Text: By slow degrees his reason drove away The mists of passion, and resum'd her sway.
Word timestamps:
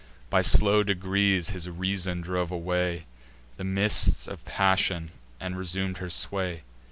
By 0.31 0.41
slow 0.41 0.81
degrees 0.81 1.51
his 1.51 1.69
reason 1.69 2.21
drove 2.21 2.49
away 2.49 3.05
The 3.57 3.63
mists 3.63 4.27
of 4.27 4.43
passion, 4.45 5.11
and 5.39 5.55
resum'd 5.55 5.97
her 5.99 6.09
sway. 6.09 6.63